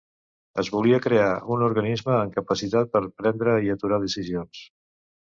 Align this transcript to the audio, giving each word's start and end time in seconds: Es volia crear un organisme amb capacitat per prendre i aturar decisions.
Es 0.61 0.69
volia 0.75 0.99
crear 1.01 1.25
un 1.55 1.65
organisme 1.65 2.15
amb 2.19 2.33
capacitat 2.37 2.89
per 2.97 3.01
prendre 3.21 3.53
i 3.67 3.69
aturar 3.75 3.99
decisions. 4.07 4.63